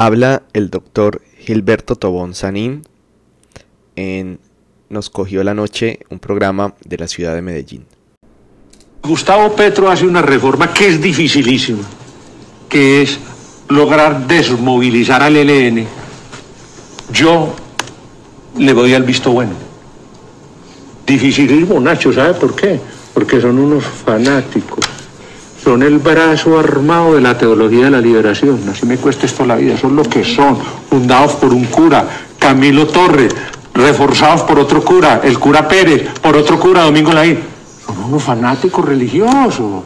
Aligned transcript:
Habla 0.00 0.44
el 0.52 0.70
doctor 0.70 1.22
Gilberto 1.40 1.96
Tobón 1.96 2.32
Sanín 2.32 2.84
en 3.96 4.38
Nos 4.90 5.10
cogió 5.10 5.42
la 5.42 5.54
noche, 5.54 5.98
un 6.08 6.20
programa 6.20 6.74
de 6.84 6.98
la 6.98 7.08
ciudad 7.08 7.34
de 7.34 7.42
Medellín. 7.42 7.84
Gustavo 9.02 9.56
Petro 9.56 9.90
hace 9.90 10.06
una 10.06 10.22
reforma 10.22 10.72
que 10.72 10.86
es 10.86 11.02
dificilísima, 11.02 11.82
que 12.68 13.02
es 13.02 13.18
lograr 13.70 14.24
desmovilizar 14.28 15.20
al 15.20 15.34
ELN. 15.34 15.84
Yo 17.12 17.56
le 18.56 18.72
doy 18.74 18.94
al 18.94 19.02
visto 19.02 19.32
bueno. 19.32 19.54
Dificilísimo, 21.04 21.80
Nacho, 21.80 22.12
¿sabe 22.12 22.34
por 22.34 22.54
qué? 22.54 22.78
Porque 23.12 23.40
son 23.40 23.58
unos 23.58 23.82
fanáticos 23.82 24.97
son 25.68 25.82
el 25.82 25.98
brazo 25.98 26.58
armado 26.58 27.14
de 27.14 27.20
la 27.20 27.36
teología 27.36 27.84
de 27.84 27.90
la 27.90 28.00
liberación. 28.00 28.66
Así 28.70 28.86
me 28.86 28.96
cuesta 28.96 29.26
esto 29.26 29.44
la 29.44 29.56
vida. 29.56 29.76
Son 29.76 29.94
lo 29.94 30.02
que 30.02 30.24
son, 30.24 30.56
fundados 30.88 31.34
por 31.34 31.52
un 31.52 31.66
cura, 31.66 32.08
Camilo 32.38 32.86
Torres, 32.86 33.36
reforzados 33.74 34.44
por 34.44 34.58
otro 34.58 34.82
cura, 34.82 35.20
el 35.22 35.38
cura 35.38 35.68
Pérez, 35.68 36.08
por 36.22 36.38
otro 36.38 36.58
cura, 36.58 36.84
Domingo 36.84 37.12
Laín. 37.12 37.40
Son 37.84 37.98
unos 38.02 38.22
fanáticos 38.22 38.82
religiosos. 38.82 39.84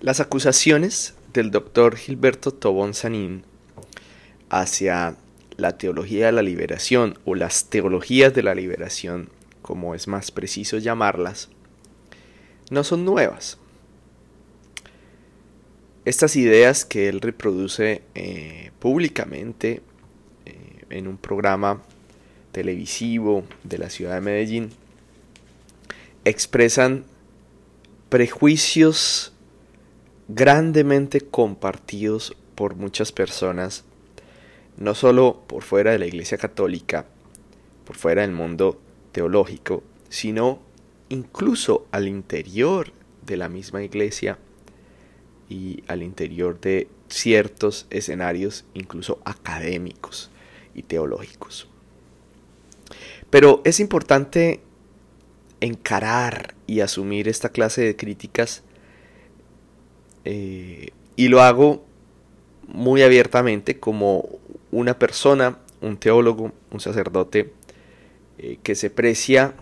Las 0.00 0.20
acusaciones 0.20 1.14
del 1.32 1.50
doctor 1.50 1.96
Gilberto 1.96 2.52
Tobón 2.52 2.94
Sanín 2.94 3.42
hacia 4.48 5.16
la 5.56 5.76
teología 5.76 6.26
de 6.26 6.32
la 6.32 6.42
liberación 6.42 7.18
o 7.24 7.34
las 7.34 7.64
teologías 7.64 8.32
de 8.32 8.44
la 8.44 8.54
liberación, 8.54 9.28
como 9.60 9.96
es 9.96 10.06
más 10.06 10.30
preciso 10.30 10.78
llamarlas, 10.78 11.48
no 12.70 12.84
son 12.84 13.04
nuevas. 13.04 13.59
Estas 16.06 16.34
ideas 16.36 16.86
que 16.86 17.08
él 17.08 17.20
reproduce 17.20 18.00
eh, 18.14 18.70
públicamente 18.78 19.82
eh, 20.46 20.84
en 20.88 21.06
un 21.06 21.18
programa 21.18 21.82
televisivo 22.52 23.44
de 23.64 23.78
la 23.78 23.90
ciudad 23.90 24.14
de 24.14 24.22
Medellín 24.22 24.70
expresan 26.24 27.04
prejuicios 28.08 29.34
grandemente 30.28 31.20
compartidos 31.20 32.34
por 32.54 32.76
muchas 32.76 33.12
personas, 33.12 33.84
no 34.78 34.94
solo 34.94 35.42
por 35.46 35.62
fuera 35.62 35.92
de 35.92 35.98
la 35.98 36.06
Iglesia 36.06 36.38
Católica, 36.38 37.04
por 37.84 37.96
fuera 37.96 38.22
del 38.22 38.32
mundo 38.32 38.80
teológico, 39.12 39.82
sino 40.08 40.60
incluso 41.10 41.86
al 41.90 42.08
interior 42.08 42.90
de 43.26 43.36
la 43.36 43.50
misma 43.50 43.82
Iglesia 43.82 44.38
y 45.50 45.82
al 45.88 46.02
interior 46.02 46.58
de 46.60 46.88
ciertos 47.08 47.86
escenarios 47.90 48.64
incluso 48.72 49.18
académicos 49.24 50.30
y 50.74 50.84
teológicos. 50.84 51.68
Pero 53.28 53.60
es 53.64 53.80
importante 53.80 54.60
encarar 55.60 56.54
y 56.66 56.80
asumir 56.80 57.28
esta 57.28 57.50
clase 57.50 57.82
de 57.82 57.96
críticas 57.96 58.62
eh, 60.24 60.90
y 61.16 61.28
lo 61.28 61.42
hago 61.42 61.84
muy 62.68 63.02
abiertamente 63.02 63.78
como 63.78 64.28
una 64.70 64.98
persona, 64.98 65.58
un 65.80 65.96
teólogo, 65.96 66.52
un 66.70 66.80
sacerdote 66.80 67.52
eh, 68.38 68.58
que 68.62 68.76
se 68.76 68.88
precia 68.88 69.54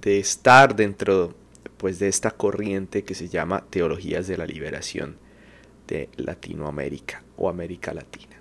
de 0.00 0.18
estar 0.18 0.74
dentro 0.74 1.34
pues 1.76 1.98
de 1.98 2.08
esta 2.08 2.30
corriente 2.30 3.04
que 3.04 3.14
se 3.14 3.28
llama 3.28 3.66
teologías 3.68 4.26
de 4.26 4.38
la 4.38 4.46
liberación 4.46 5.25
de 5.86 6.08
Latinoamérica 6.16 7.22
o 7.36 7.48
América 7.48 7.94
Latina. 7.94 8.36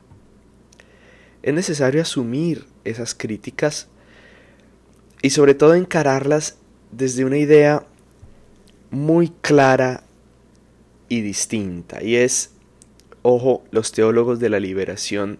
Es 1.41 1.53
necesario 1.53 2.01
asumir 2.01 2.65
esas 2.83 3.13
críticas 3.13 3.87
y 5.21 5.29
sobre 5.29 5.53
todo 5.53 5.75
encararlas 5.75 6.57
desde 6.91 7.25
una 7.25 7.37
idea 7.37 7.85
muy 8.89 9.29
clara 9.41 10.03
y 11.09 11.21
distinta 11.21 12.01
y 12.01 12.15
es, 12.15 12.51
ojo, 13.21 13.63
los 13.71 13.91
teólogos 13.91 14.39
de 14.39 14.49
la 14.49 14.59
liberación 14.59 15.39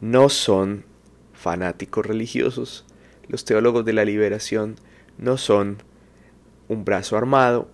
no 0.00 0.28
son 0.28 0.84
fanáticos 1.34 2.04
religiosos, 2.04 2.84
los 3.28 3.44
teólogos 3.44 3.84
de 3.84 3.92
la 3.92 4.04
liberación 4.04 4.76
no 5.18 5.36
son 5.36 5.78
un 6.68 6.84
brazo 6.84 7.16
armado, 7.16 7.68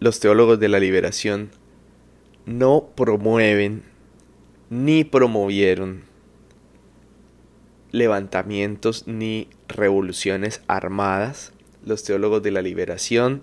los 0.00 0.20
teólogos 0.20 0.58
de 0.58 0.68
la 0.68 0.80
liberación 0.80 1.50
no 2.46 2.90
promueven 2.94 3.82
ni 4.70 5.04
promovieron 5.04 6.04
levantamientos 7.90 9.06
ni 9.06 9.48
revoluciones 9.68 10.62
armadas, 10.66 11.52
los 11.84 12.02
teólogos 12.02 12.42
de 12.42 12.50
la 12.50 12.62
liberación, 12.62 13.42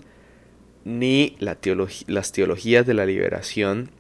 ni 0.84 1.38
las 1.40 2.32
teologías 2.32 2.86
de 2.86 2.94
la 2.94 3.06
liberación 3.06 3.92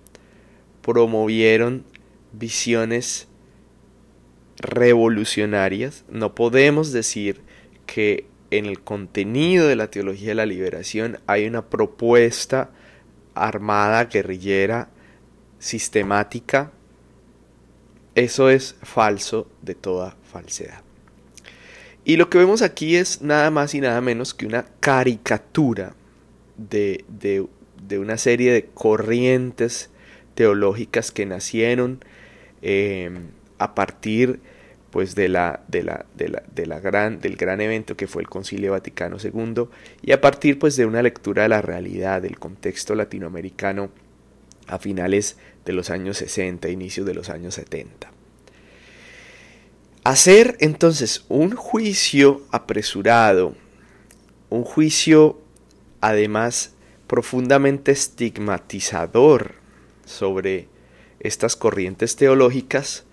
promovieron 0.81 1.85
visiones 2.33 3.27
revolucionarias. 4.57 6.03
No 6.09 6.35
podemos 6.35 6.91
decir 6.91 7.41
que 7.85 8.25
en 8.49 8.65
el 8.65 8.81
contenido 8.81 9.67
de 9.67 9.75
la 9.75 9.89
teología 9.89 10.29
de 10.29 10.35
la 10.35 10.45
liberación 10.45 11.19
hay 11.27 11.45
una 11.45 11.69
propuesta 11.69 12.71
armada, 13.35 14.05
guerrillera, 14.05 14.89
sistemática, 15.59 16.71
eso 18.15 18.49
es 18.49 18.75
falso 18.81 19.47
de 19.61 19.75
toda 19.75 20.15
falsedad. 20.31 20.81
Y 22.03 22.17
lo 22.17 22.29
que 22.29 22.39
vemos 22.39 22.61
aquí 22.61 22.95
es 22.95 23.21
nada 23.21 23.51
más 23.51 23.73
y 23.75 23.81
nada 23.81 24.01
menos 24.01 24.33
que 24.33 24.45
una 24.45 24.65
caricatura 24.79 25.93
de, 26.57 27.05
de, 27.07 27.47
una 27.99 28.17
serie 28.17 28.51
de 28.51 28.65
corrientes 28.65 29.89
teológicas 30.33 31.11
que 31.11 31.25
nacieron 31.25 32.03
eh, 32.61 33.11
a 33.59 33.75
partir 33.75 34.39
pues 34.91 35.15
de 35.15 35.29
la, 35.29 35.63
de 35.67 35.83
la, 35.83 36.05
de 36.15 36.27
la, 36.27 36.43
de 36.53 36.65
la 36.65 36.79
gran, 36.79 37.19
del 37.21 37.37
gran 37.37 37.61
evento 37.61 37.95
que 37.95 38.07
fue 38.07 38.21
el 38.21 38.29
Concilio 38.29 38.71
Vaticano 38.71 39.17
II 39.23 39.65
y 40.01 40.11
a 40.11 40.21
partir 40.21 40.59
pues 40.59 40.75
de 40.75 40.85
una 40.85 41.01
lectura 41.01 41.43
de 41.43 41.49
la 41.49 41.61
realidad 41.61 42.21
del 42.21 42.37
contexto 42.37 42.93
latinoamericano 42.93 43.89
a 44.67 44.77
finales 44.79 45.37
de 45.65 45.73
los 45.73 45.89
años 45.89 46.17
60, 46.17 46.69
inicios 46.69 47.05
de 47.05 47.13
los 47.13 47.29
años 47.29 47.55
70. 47.55 48.11
Hacer 50.03 50.57
entonces 50.59 51.25
un 51.29 51.55
juicio 51.55 52.41
apresurado, 52.51 53.55
un 54.49 54.63
juicio 54.63 55.39
además 56.01 56.73
profundamente 57.07 57.91
estigmatizador 57.91 59.55
sobre 60.05 60.67
estas 61.19 61.55
corrientes 61.55 62.15
teológicas, 62.15 63.05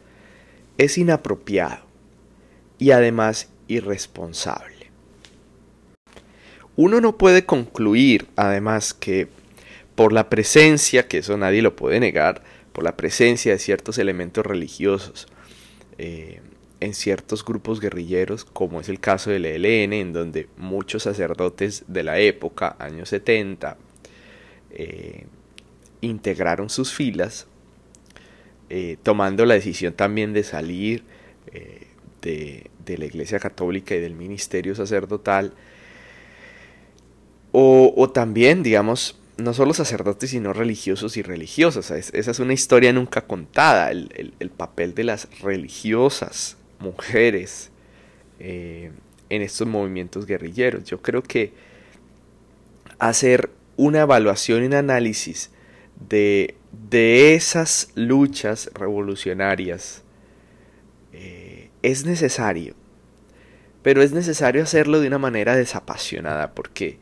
es 0.78 0.96
inapropiado 0.96 1.84
y 2.78 2.92
además 2.92 3.50
irresponsable. 3.66 4.90
Uno 6.76 7.00
no 7.00 7.18
puede 7.18 7.44
concluir, 7.44 8.28
además, 8.36 8.94
que 8.94 9.28
por 9.96 10.12
la 10.12 10.30
presencia, 10.30 11.08
que 11.08 11.18
eso 11.18 11.36
nadie 11.36 11.60
lo 11.60 11.74
puede 11.74 11.98
negar, 11.98 12.42
por 12.72 12.84
la 12.84 12.96
presencia 12.96 13.52
de 13.52 13.58
ciertos 13.58 13.98
elementos 13.98 14.46
religiosos 14.46 15.26
eh, 15.98 16.40
en 16.78 16.94
ciertos 16.94 17.44
grupos 17.44 17.80
guerrilleros, 17.80 18.44
como 18.44 18.80
es 18.80 18.88
el 18.88 19.00
caso 19.00 19.30
del 19.30 19.44
ELN, 19.44 19.92
en 19.92 20.12
donde 20.12 20.48
muchos 20.56 21.02
sacerdotes 21.02 21.82
de 21.88 22.04
la 22.04 22.20
época, 22.20 22.76
años 22.78 23.08
70, 23.08 23.76
eh, 24.70 25.26
integraron 26.00 26.70
sus 26.70 26.94
filas, 26.94 27.48
eh, 28.70 28.98
tomando 29.02 29.46
la 29.46 29.54
decisión 29.54 29.94
también 29.94 30.32
de 30.32 30.44
salir 30.44 31.02
eh, 31.52 31.86
de, 32.20 32.98
la 32.98 33.04
Iglesia 33.06 33.38
Católica 33.38 33.94
y 33.94 34.00
del 34.00 34.14
ministerio 34.14 34.74
sacerdotal, 34.74 35.52
o, 37.52 38.10
también, 38.10 38.62
digamos, 38.62 39.18
no 39.36 39.52
solo 39.52 39.74
sacerdotes, 39.74 40.30
sino 40.30 40.52
religiosos 40.52 41.16
y 41.16 41.22
religiosas. 41.22 41.90
esa 41.90 42.30
es 42.30 42.38
una 42.38 42.52
historia 42.52 42.92
nunca 42.92 43.22
contada, 43.22 43.90
el, 43.90 44.50
papel 44.56 44.94
de 44.94 45.04
las 45.04 45.28
religiosas 45.40 46.56
mujeres 46.78 47.70
eh, 48.38 48.90
en 49.28 49.42
estos 49.42 49.66
movimientos 49.66 50.26
guerrilleros. 50.26 50.84
Yo 50.84 51.02
creo 51.02 51.22
que 51.22 51.52
hacer 52.98 53.50
una 53.76 54.00
evaluación 54.00 54.62
y 54.62 54.66
un 54.66 54.74
análisis 54.74 55.50
de 56.08 56.58
de 56.90 57.34
esas 57.34 57.90
luchas 57.94 58.70
revolucionarias 58.74 60.02
eh, 61.12 61.70
es 61.82 62.04
necesario, 62.04 62.74
pero 63.82 64.02
es 64.02 64.12
necesario 64.12 64.62
hacerlo 64.62 65.00
de 65.00 65.08
una 65.08 65.18
manera 65.18 65.56
desapasionada 65.56 66.52
porque 66.52 66.98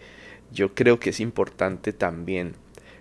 yo 0.52 0.74
creo 0.74 1.00
que 1.00 1.10
es 1.10 1.20
importante 1.20 1.92
también 1.92 2.54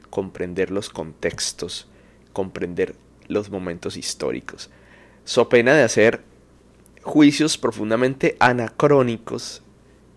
comprender 0.10 0.72
los 0.72 0.90
contextos, 0.90 1.88
comprender 2.34 2.96
los 3.28 3.50
momentos 3.50 3.98
históricos, 3.98 4.70
so 5.24 5.50
pena 5.50 5.74
de 5.74 5.84
hacer 5.84 6.22
juicios 7.04 7.58
profundamente 7.58 8.36
anacrónicos 8.40 9.62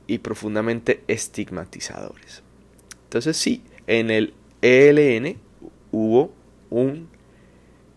y 0.06 0.19
profundamente 0.19 1.04
estigmatizadores. 1.06 2.42
Entonces 3.04 3.36
sí, 3.36 3.62
en 3.86 4.10
el 4.10 4.34
ELN 4.62 5.47
hubo 5.93 6.32
un 6.70 7.08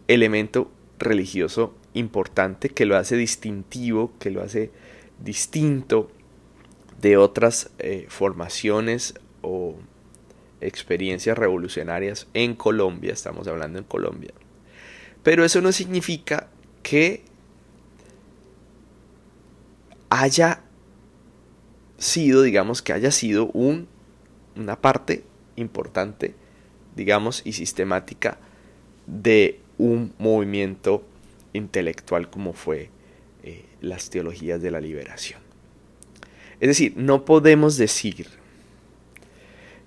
elemento 0.08 0.72
religioso 1.00 1.74
importante 1.94 2.70
que 2.70 2.86
lo 2.86 2.98
hace 2.98 3.16
distintivo, 3.18 4.14
que 4.20 4.32
lo 4.32 4.42
hace 4.42 4.72
distinto 5.20 6.10
de 7.02 7.18
otras 7.18 7.72
eh, 7.80 8.06
formaciones 8.10 9.16
o 9.42 9.76
experiencias 10.62 11.38
revolucionarias 11.38 12.28
en 12.34 12.56
Colombia, 12.56 13.14
estamos 13.14 13.48
hablando 13.48 13.80
en 13.80 13.86
Colombia. 13.86 14.32
Pero 15.24 15.44
eso 15.44 15.62
no 15.62 15.72
significa 15.72 16.50
que 16.84 17.24
haya 20.10 20.62
sido, 21.98 22.42
digamos, 22.42 22.82
que 22.82 22.94
haya 22.94 23.12
sido 23.12 23.48
un, 23.48 23.88
una 24.56 24.80
parte 24.80 25.24
importante, 25.56 26.36
digamos, 26.96 27.42
y 27.46 27.54
sistemática 27.54 28.38
de 29.08 29.60
un 29.78 30.14
movimiento 30.20 31.04
intelectual 31.54 32.30
como 32.30 32.54
fue 32.54 32.90
eh, 33.44 33.66
las 33.82 34.10
teologías 34.10 34.62
de 34.62 34.72
la 34.72 34.80
liberación. 34.80 35.40
Es 36.60 36.68
decir, 36.68 36.94
no 36.96 37.26
podemos 37.26 37.78
decir, 37.78 38.28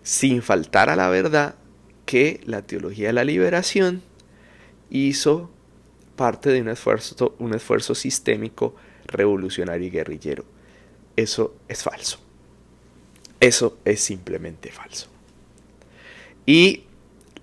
sin 0.03 0.43
faltar 0.43 0.91
a 0.91 0.97
la 0.97 1.09
verdad, 1.09 1.55
que 2.05 2.41
la 2.45 2.63
teología 2.63 3.09
de 3.09 3.13
la 3.15 3.25
liberación 3.25 4.03
hizo 4.91 5.51
parte 6.17 6.51
de 6.51 6.61
un 6.61 6.69
esfuerzo, 6.69 7.35
un 7.39 7.55
esfuerzo 7.55 7.95
sistémico, 7.95 8.75
revolucionario 9.07 9.87
y 9.87 9.91
guerrillero. 9.91 10.45
Eso 11.17 11.55
es 11.69 11.83
falso. 11.83 12.19
Eso 13.41 13.79
es 13.85 14.01
simplemente 14.01 14.71
falso. 14.71 15.09
Y 16.47 16.84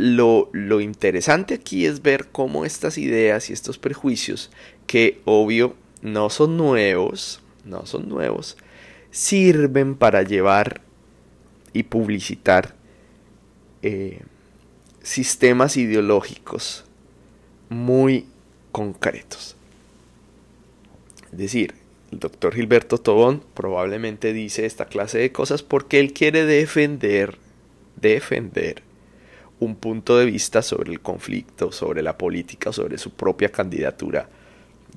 lo, 0.02 0.50
lo, 0.52 0.82
interesante 0.82 1.54
aquí 1.54 1.86
es 1.86 2.02
ver 2.02 2.30
cómo 2.32 2.66
estas 2.66 2.98
ideas 2.98 3.50
y 3.50 3.54
estos 3.54 3.78
prejuicios, 3.78 4.50
que 4.88 5.22
obvio 5.26 5.76
no 6.02 6.30
son 6.32 6.58
nuevos, 6.58 7.42
no 7.66 7.86
son 7.86 8.10
nuevos, 8.10 8.58
sirven 9.12 9.96
para 9.96 10.24
llevar 10.24 10.82
y 11.72 11.84
publicitar 11.84 12.74
eh, 13.84 14.22
sistemas 15.04 15.78
ideológicos 15.78 16.84
muy 17.70 18.26
concretos. 18.72 19.56
Es 21.32 21.38
decir, 21.38 21.76
el 22.12 22.20
doctor 22.20 22.56
Gilberto 22.56 22.98
Tobón 22.98 23.44
probablemente 23.54 24.34
dice 24.34 24.66
esta 24.66 24.86
clase 24.86 25.20
de 25.20 25.32
cosas 25.32 25.62
porque 25.62 26.00
él 26.00 26.12
quiere 26.12 26.46
defender, 26.46 27.38
defender 27.96 28.82
un 29.62 29.76
punto 29.76 30.18
de 30.18 30.26
vista 30.26 30.64
sobre 30.64 30.92
el 30.92 31.02
conflicto, 31.02 31.72
sobre 31.72 32.02
la 32.02 32.18
política, 32.18 32.74
sobre 32.74 32.98
su 32.98 33.12
propia 33.12 33.52
candidatura, 33.52 34.28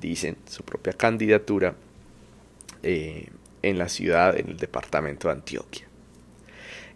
dicen, 0.01 0.39
su 0.47 0.63
propia 0.63 0.95
candidatura 0.95 1.75
eh, 2.83 3.29
en 3.61 3.79
la 3.79 3.91
ciudad, 3.91 4.39
en 4.39 4.49
el 4.49 4.57
departamento 4.57 5.29
de 5.29 5.35
Antioquia. 5.35 5.87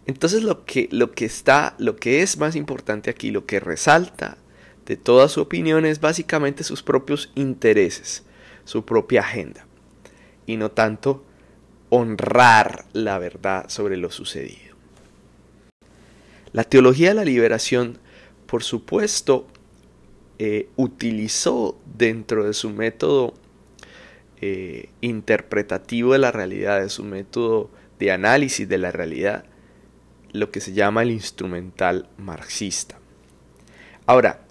Entonces 0.07 0.41
lo 0.41 0.65
que, 0.65 0.89
lo 0.91 1.11
que 1.11 1.25
está, 1.25 1.75
lo 1.77 1.95
que 1.95 2.23
es 2.23 2.39
más 2.39 2.55
importante 2.55 3.11
aquí, 3.11 3.29
lo 3.29 3.45
que 3.45 3.59
resalta 3.59 4.37
de 4.87 4.97
toda 4.97 5.29
su 5.29 5.39
opinión 5.39 5.85
es 5.85 6.01
básicamente 6.01 6.63
sus 6.63 6.81
propios 6.81 7.31
intereses, 7.35 8.23
su 8.63 8.83
propia 8.83 9.21
agenda, 9.21 9.67
y 10.47 10.57
no 10.57 10.71
tanto 10.71 11.23
honrar 11.89 12.85
la 12.93 13.19
verdad 13.19 13.69
sobre 13.69 13.95
lo 13.95 14.09
sucedido. 14.09 14.68
La 16.51 16.63
teología 16.63 17.09
de 17.09 17.15
la 17.15 17.25
liberación, 17.25 17.99
por 18.45 18.63
supuesto, 18.63 19.47
eh, 20.39 20.69
utilizó 20.77 21.77
dentro 21.97 22.45
de 22.45 22.53
su 22.53 22.69
método 22.69 23.33
eh, 24.41 24.89
interpretativo 25.01 26.13
de 26.13 26.19
la 26.19 26.31
realidad, 26.31 26.81
de 26.81 26.89
su 26.89 27.03
método 27.03 27.69
de 27.99 28.11
análisis 28.11 28.67
de 28.67 28.77
la 28.77 28.91
realidad, 28.91 29.43
lo 30.31 30.49
que 30.49 30.61
se 30.61 30.73
llama 30.73 31.03
el 31.03 31.11
instrumental 31.11 32.07
marxista. 32.17 32.97
Ahora, 34.05 34.45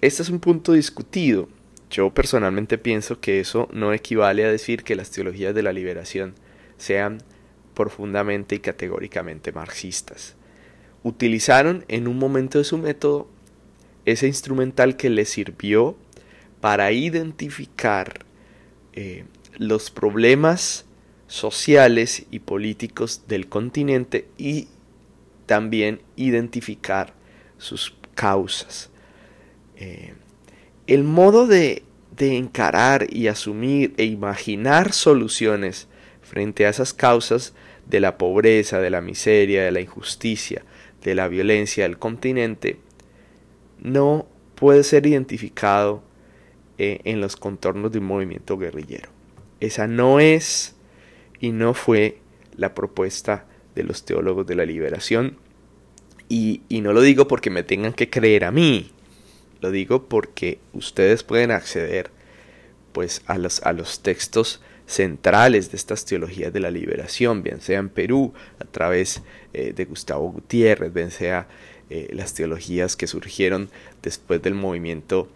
este 0.00 0.22
es 0.22 0.30
un 0.30 0.40
punto 0.40 0.72
discutido. 0.72 1.48
Yo 1.90 2.12
personalmente 2.14 2.78
pienso 2.78 3.20
que 3.20 3.38
eso 3.38 3.68
no 3.70 3.92
equivale 3.92 4.44
a 4.44 4.50
decir 4.50 4.82
que 4.82 4.96
las 4.96 5.10
teologías 5.10 5.54
de 5.54 5.62
la 5.62 5.72
liberación 5.72 6.34
sean 6.78 7.18
profundamente 7.74 8.54
y 8.54 8.60
categóricamente 8.60 9.52
marxistas. 9.52 10.37
Utilizaron 11.08 11.86
en 11.88 12.06
un 12.06 12.18
momento 12.18 12.58
de 12.58 12.64
su 12.64 12.76
método 12.76 13.30
ese 14.04 14.26
instrumental 14.26 14.98
que 14.98 15.08
les 15.08 15.30
sirvió 15.30 15.96
para 16.60 16.92
identificar 16.92 18.26
eh, 18.92 19.24
los 19.56 19.90
problemas 19.90 20.84
sociales 21.26 22.26
y 22.30 22.40
políticos 22.40 23.22
del 23.26 23.48
continente 23.48 24.28
y 24.36 24.68
también 25.46 26.02
identificar 26.16 27.14
sus 27.56 27.94
causas. 28.14 28.90
Eh, 29.76 30.12
el 30.86 31.04
modo 31.04 31.46
de, 31.46 31.84
de 32.18 32.36
encarar 32.36 33.06
y 33.08 33.28
asumir 33.28 33.94
e 33.96 34.04
imaginar 34.04 34.92
soluciones 34.92 35.88
frente 36.20 36.66
a 36.66 36.68
esas 36.68 36.92
causas 36.92 37.54
de 37.86 38.00
la 38.00 38.18
pobreza, 38.18 38.78
de 38.78 38.90
la 38.90 39.00
miseria, 39.00 39.64
de 39.64 39.72
la 39.72 39.80
injusticia, 39.80 40.64
de 41.02 41.14
la 41.14 41.28
violencia 41.28 41.84
del 41.84 41.98
continente, 41.98 42.78
no 43.80 44.26
puede 44.54 44.82
ser 44.82 45.06
identificado 45.06 46.02
eh, 46.78 47.00
en 47.04 47.20
los 47.20 47.36
contornos 47.36 47.92
de 47.92 47.98
un 47.98 48.06
movimiento 48.06 48.58
guerrillero. 48.58 49.10
Esa 49.60 49.86
no 49.86 50.20
es 50.20 50.74
y 51.40 51.52
no 51.52 51.74
fue 51.74 52.18
la 52.56 52.74
propuesta 52.74 53.46
de 53.74 53.84
los 53.84 54.04
teólogos 54.04 54.46
de 54.46 54.56
la 54.56 54.64
liberación. 54.64 55.38
Y, 56.28 56.62
y 56.68 56.80
no 56.80 56.92
lo 56.92 57.00
digo 57.00 57.28
porque 57.28 57.50
me 57.50 57.62
tengan 57.62 57.92
que 57.92 58.10
creer 58.10 58.44
a 58.44 58.50
mí, 58.50 58.92
lo 59.60 59.70
digo 59.70 60.08
porque 60.08 60.58
ustedes 60.72 61.22
pueden 61.22 61.50
acceder 61.50 62.10
pues 62.92 63.22
a 63.26 63.38
los, 63.38 63.62
a 63.62 63.72
los 63.72 64.00
textos 64.00 64.60
centrales 64.88 65.70
de 65.70 65.76
estas 65.76 66.06
teologías 66.06 66.50
de 66.50 66.60
la 66.60 66.70
liberación, 66.70 67.42
bien 67.42 67.60
sea 67.60 67.78
en 67.78 67.90
Perú 67.90 68.32
a 68.58 68.64
través 68.64 69.22
eh, 69.52 69.74
de 69.74 69.84
Gustavo 69.84 70.32
Gutiérrez, 70.32 70.92
bien 70.92 71.10
sea 71.10 71.46
eh, 71.90 72.08
las 72.12 72.32
teologías 72.32 72.96
que 72.96 73.06
surgieron 73.06 73.68
después 74.02 74.40
del 74.40 74.54
movimiento 74.54 75.28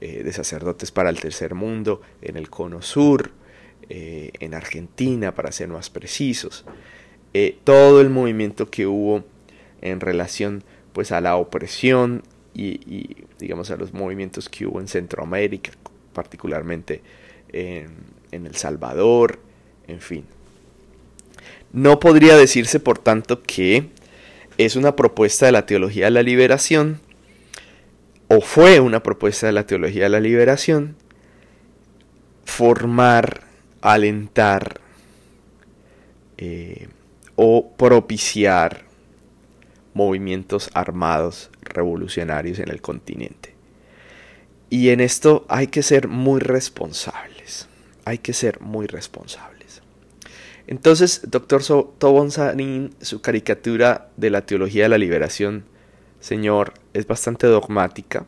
eh, 0.00 0.22
de 0.24 0.32
sacerdotes 0.32 0.90
para 0.90 1.10
el 1.10 1.20
tercer 1.20 1.54
mundo 1.54 2.00
en 2.22 2.36
el 2.36 2.48
cono 2.48 2.82
sur, 2.82 3.30
en 3.86 4.54
Argentina, 4.54 5.34
para 5.34 5.52
ser 5.52 5.68
más 5.68 5.90
precisos, 5.90 6.64
todo 7.64 8.00
el 8.00 8.08
movimiento 8.08 8.70
que 8.70 8.86
hubo 8.86 9.26
en 9.82 10.00
relación 10.00 10.64
pues 10.94 11.12
a 11.12 11.20
la 11.20 11.36
opresión 11.36 12.22
y, 12.54 13.26
digamos 13.38 13.70
a 13.70 13.76
los 13.76 13.92
movimientos 13.92 14.48
que 14.48 14.64
hubo 14.64 14.80
en 14.80 14.88
Centroamérica, 14.88 15.72
particularmente 16.14 17.02
en, 17.52 17.90
en 18.34 18.46
El 18.46 18.56
Salvador, 18.56 19.38
en 19.86 20.00
fin. 20.00 20.24
No 21.72 22.00
podría 22.00 22.36
decirse, 22.36 22.80
por 22.80 22.98
tanto, 22.98 23.42
que 23.42 23.88
es 24.58 24.76
una 24.76 24.96
propuesta 24.96 25.46
de 25.46 25.52
la 25.52 25.66
teología 25.66 26.06
de 26.06 26.10
la 26.12 26.22
liberación, 26.22 27.00
o 28.28 28.40
fue 28.40 28.80
una 28.80 29.02
propuesta 29.02 29.46
de 29.46 29.52
la 29.52 29.66
teología 29.66 30.04
de 30.04 30.08
la 30.10 30.20
liberación, 30.20 30.96
formar, 32.44 33.42
alentar 33.80 34.80
eh, 36.36 36.88
o 37.36 37.72
propiciar 37.76 38.84
movimientos 39.92 40.70
armados 40.74 41.50
revolucionarios 41.62 42.58
en 42.58 42.70
el 42.70 42.80
continente. 42.80 43.54
Y 44.70 44.90
en 44.90 45.00
esto 45.00 45.44
hay 45.48 45.68
que 45.68 45.82
ser 45.82 46.08
muy 46.08 46.40
responsables, 46.40 47.33
hay 48.04 48.18
que 48.18 48.32
ser 48.32 48.60
muy 48.60 48.86
responsables. 48.86 49.82
Entonces, 50.66 51.22
doctor 51.28 51.62
Tobon 51.98 52.30
Sanin, 52.30 52.94
su 53.00 53.20
caricatura 53.20 54.10
de 54.16 54.30
la 54.30 54.46
teología 54.46 54.84
de 54.84 54.88
la 54.88 54.98
liberación, 54.98 55.64
señor, 56.20 56.72
es 56.94 57.06
bastante 57.06 57.46
dogmática. 57.46 58.26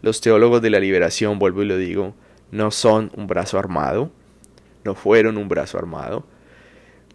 Los 0.00 0.22
teólogos 0.22 0.62
de 0.62 0.70
la 0.70 0.80
liberación, 0.80 1.38
vuelvo 1.38 1.62
y 1.62 1.66
lo 1.66 1.76
digo, 1.76 2.14
no 2.50 2.70
son 2.70 3.12
un 3.14 3.26
brazo 3.26 3.58
armado, 3.58 4.10
no 4.84 4.94
fueron 4.94 5.36
un 5.36 5.48
brazo 5.48 5.76
armado. 5.76 6.24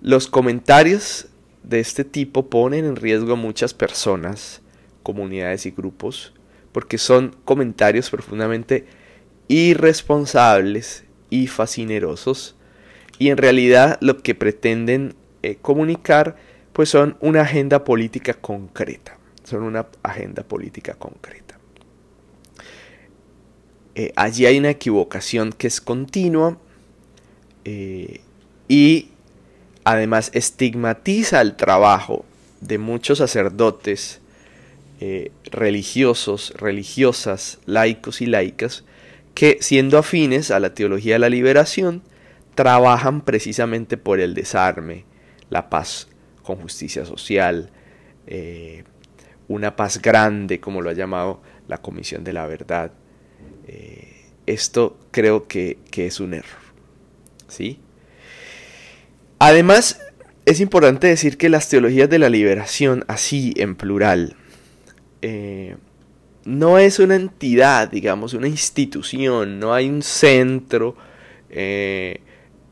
Los 0.01 0.27
comentarios 0.27 1.27
de 1.63 1.79
este 1.79 2.03
tipo 2.03 2.47
ponen 2.47 2.85
en 2.85 2.95
riesgo 2.95 3.33
a 3.33 3.37
muchas 3.37 3.73
personas, 3.73 4.61
comunidades 5.01 5.65
y 5.65 5.71
grupos, 5.71 6.33
porque 6.71 6.99
son 6.99 7.35
comentarios 7.45 8.11
profundamente 8.11 8.85
irresponsables 9.47 11.04
y 11.35 11.47
fascinerosos 11.47 12.55
y 13.19 13.29
en 13.29 13.37
realidad 13.37 13.97
lo 13.99 14.21
que 14.21 14.35
pretenden 14.35 15.15
eh, 15.43 15.57
comunicar 15.61 16.37
pues 16.71 16.89
son 16.89 17.17
una 17.19 17.41
agenda 17.41 17.83
política 17.83 18.33
concreta, 18.33 19.17
son 19.43 19.63
una 19.63 19.85
agenda 20.03 20.43
política 20.43 20.93
concreta. 20.93 21.57
Eh, 23.95 24.11
allí 24.15 24.45
hay 24.45 24.59
una 24.59 24.69
equivocación 24.69 25.53
que 25.53 25.67
es 25.67 25.79
continua 25.79 26.57
eh, 27.63 28.21
y 28.67 29.09
además 29.83 30.31
estigmatiza 30.33 31.41
el 31.41 31.55
trabajo 31.55 32.25
de 32.61 32.77
muchos 32.77 33.17
sacerdotes 33.17 34.21
religiosos, 35.51 36.53
religiosas, 36.57 37.59
laicos 37.65 38.21
y 38.21 38.25
laicas, 38.25 38.85
que 39.35 39.57
siendo 39.59 39.99
afines 39.99 40.49
a 40.49 40.59
la 40.59 40.73
teología 40.73 41.15
de 41.15 41.19
la 41.19 41.29
liberación, 41.29 42.01
trabajan 42.55 43.21
precisamente 43.21 43.97
por 43.97 44.19
el 44.19 44.33
desarme, 44.33 45.05
la 45.49 45.69
paz 45.69 46.07
con 46.41 46.55
justicia 46.55 47.05
social, 47.05 47.69
eh, 48.27 48.85
una 49.47 49.75
paz 49.75 50.01
grande, 50.01 50.59
como 50.59 50.81
lo 50.81 50.89
ha 50.89 50.93
llamado 50.93 51.41
la 51.67 51.77
Comisión 51.77 52.23
de 52.23 52.33
la 52.33 52.47
Verdad. 52.47 52.91
Eh, 53.67 54.25
esto 54.45 54.97
creo 55.11 55.47
que, 55.47 55.77
es 55.95 56.19
un 56.19 56.33
error. 56.33 56.61
¿sí? 57.47 57.79
Además, 59.39 59.99
es 60.45 60.61
importante 60.61 61.07
decir 61.07 61.37
que 61.37 61.49
las 61.49 61.67
teologías 61.67 62.09
de 62.09 62.19
la 62.19 62.29
liberación, 62.29 63.03
así 63.07 63.53
en 63.57 63.75
plural, 63.75 64.37
eh, 65.21 65.75
no 66.45 66.77
es 66.77 66.99
una 66.99 67.15
entidad, 67.15 67.89
digamos, 67.89 68.33
una 68.33 68.47
institución, 68.47 69.59
no 69.59 69.73
hay 69.73 69.89
un 69.89 70.03
centro, 70.03 70.95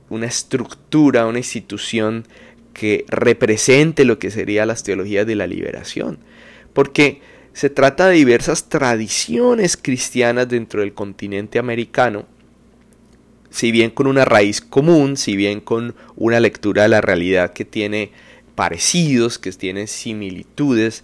una 0.10 0.27
estructura, 0.27 1.25
una 1.25 1.39
institución 1.39 2.25
que 2.74 3.06
represente 3.08 4.06
lo 4.06 4.20
que 4.20 4.32
sería 4.32 4.65
las 4.65 4.84
teologías 4.84 5.25
de 5.25 5.36
la 5.36 5.48
liberación. 5.48 6.20
Porque 6.74 7.22
se 7.53 7.70
trata 7.70 8.08
de 8.08 8.15
diversas 8.15 8.70
tradiciones 8.70 9.77
cristianas 9.77 10.50
dentro 10.50 10.82
del 10.82 10.94
continente 10.94 11.60
americano, 11.60 12.25
si 13.50 13.72
bien 13.72 13.92
con 13.92 14.08
una 14.08 14.25
raíz 14.25 14.62
común, 14.62 15.18
si 15.18 15.36
bien 15.36 15.62
con 15.62 15.96
una 16.15 16.39
lectura 16.39 16.84
de 16.84 16.89
la 16.89 17.01
realidad 17.01 17.53
que 17.53 17.65
tiene 17.65 18.12
parecidos, 18.56 19.38
que 19.38 19.51
tiene 19.51 19.86
similitudes, 19.86 21.03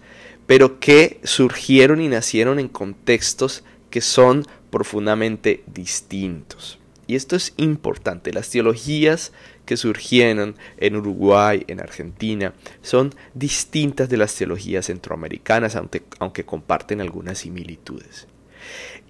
pero 0.49 0.79
que 0.79 1.19
surgieron 1.23 2.01
y 2.01 2.07
nacieron 2.07 2.57
en 2.57 2.69
contextos 2.69 3.63
que 3.91 4.01
son 4.01 4.47
profundamente 4.71 5.63
distintos. 5.67 6.79
Y 7.05 7.15
esto 7.15 7.35
es 7.35 7.53
importante. 7.57 8.33
Las 8.33 8.49
teologías 8.49 9.31
que 9.67 9.77
surgieron 9.77 10.55
en 10.77 10.95
Uruguay, 10.95 11.65
en 11.67 11.79
Argentina, 11.79 12.55
son 12.81 13.13
distintas 13.35 14.09
de 14.09 14.17
las 14.17 14.33
teologías 14.33 14.87
centroamericanas, 14.87 15.75
aunque, 15.75 16.01
aunque 16.17 16.45
comparten 16.45 16.99
algunas 16.99 17.37
similitudes. 17.37 18.25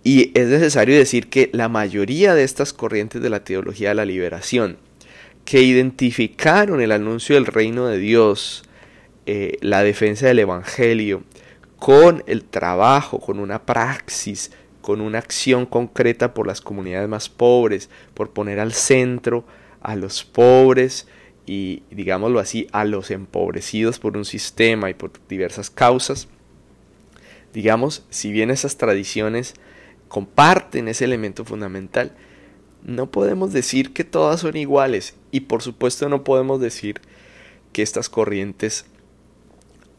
Y 0.04 0.38
es 0.38 0.50
necesario 0.50 0.98
decir 0.98 1.30
que 1.30 1.50
la 1.54 1.70
mayoría 1.70 2.36
de 2.36 2.44
estas 2.44 2.74
corrientes 2.74 3.22
de 3.22 3.30
la 3.30 3.46
teología 3.46 3.88
de 3.88 3.96
la 3.96 4.04
liberación, 4.04 4.76
que 5.46 5.62
identificaron 5.62 6.82
el 6.82 6.92
anuncio 6.92 7.36
del 7.36 7.46
reino 7.46 7.88
de 7.88 7.98
Dios, 7.98 8.64
eh, 9.32 9.60
la 9.62 9.84
defensa 9.84 10.26
del 10.26 10.40
Evangelio, 10.40 11.22
con 11.78 12.24
el 12.26 12.44
trabajo, 12.44 13.20
con 13.20 13.40
una 13.40 13.64
praxis 13.64 14.50
con 14.82 15.02
una 15.02 15.20
acción 15.20 15.68
concreta 15.68 16.34
por 16.34 16.48
las 16.48 16.62
comunidades 16.62 17.08
más 17.08 17.30
pobres, 17.30 17.92
por 18.16 18.32
poner 18.32 18.60
al 18.60 18.74
centro 18.74 19.46
a 19.82 19.96
los 19.96 20.24
pobres 20.24 21.06
y, 21.46 21.84
digámoslo 21.92 22.40
así, 22.40 22.66
a 22.72 22.86
los 22.86 23.12
empobrecidos 23.12 24.00
por 24.00 24.18
un 24.18 24.26
sistema 24.26 24.90
y 24.90 24.96
por 24.96 25.12
diversas 25.30 25.70
causas. 25.70 26.28
Digamos, 27.54 28.04
si 28.10 28.32
bien 28.32 28.50
esas 28.50 28.78
tradiciones 28.78 29.54
comparten 30.08 30.88
ese 30.88 31.06
elemento 31.06 31.46
fundamental, 31.46 32.16
no 32.84 33.12
podemos 33.12 33.54
decir 33.54 33.94
que 33.94 34.06
todas 34.06 34.40
son 34.40 34.58
iguales 34.58 35.14
y 35.30 35.42
por 35.42 35.62
supuesto 35.62 36.10
no 36.10 36.24
podemos 36.24 36.60
decir 36.60 37.00
que 37.74 37.84
estas 37.84 38.10
corrientes 38.10 38.88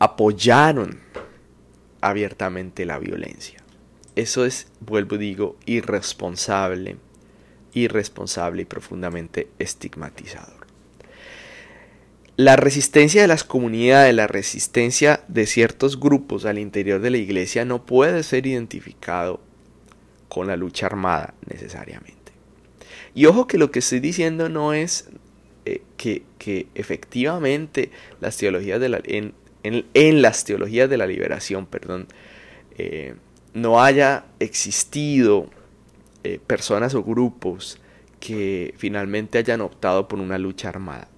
apoyaron 0.00 0.98
abiertamente 2.00 2.84
la 2.84 2.98
violencia. 2.98 3.62
Eso 4.16 4.44
es, 4.44 4.66
vuelvo 4.80 5.14
y 5.14 5.18
digo, 5.18 5.56
irresponsable, 5.66 6.96
irresponsable 7.74 8.62
y 8.62 8.64
profundamente 8.64 9.48
estigmatizador. 9.58 10.66
La 12.36 12.56
resistencia 12.56 13.20
de 13.20 13.28
las 13.28 13.44
comunidades, 13.44 14.14
la 14.14 14.26
resistencia 14.26 15.22
de 15.28 15.46
ciertos 15.46 16.00
grupos 16.00 16.46
al 16.46 16.58
interior 16.58 17.00
de 17.00 17.10
la 17.10 17.18
iglesia 17.18 17.66
no 17.66 17.84
puede 17.84 18.22
ser 18.22 18.46
identificado 18.46 19.40
con 20.28 20.46
la 20.46 20.56
lucha 20.56 20.86
armada 20.86 21.34
necesariamente. 21.46 22.32
Y 23.14 23.26
ojo 23.26 23.46
que 23.46 23.58
lo 23.58 23.70
que 23.70 23.80
estoy 23.80 24.00
diciendo 24.00 24.48
no 24.48 24.72
es 24.72 25.10
eh, 25.66 25.82
que, 25.98 26.66
efectivamente 26.74 27.90
las 28.20 28.38
teologías 28.38 28.80
de 28.80 28.88
la, 28.88 29.02
las 29.62 30.44
teologías 30.44 30.88
de 30.88 30.96
la 30.96 31.06
liberación, 31.06 31.66
perdón, 31.66 32.06
eh, 32.78 33.14
no 33.52 33.82
haya 33.82 34.24
existido 34.38 35.50
eh, 36.24 36.40
personas 36.46 36.94
o 36.94 37.02
grupos 37.02 37.78
que 38.20 38.74
finalmente 38.76 39.38
hayan 39.38 39.60
optado 39.60 40.08
por 40.08 40.18
una 40.18 40.38
lucha 40.38 40.68
armada. 40.68 41.08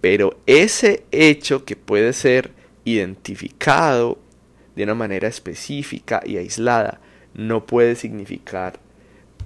Pero 0.00 0.38
ese 0.46 1.04
hecho 1.10 1.64
que 1.64 1.76
puede 1.76 2.12
ser 2.12 2.52
identificado 2.84 4.18
de 4.74 4.84
una 4.84 4.94
manera 4.94 5.28
específica 5.28 6.22
y 6.24 6.36
aislada 6.36 7.00
no 7.34 7.66
puede 7.66 7.94
significar 7.96 8.80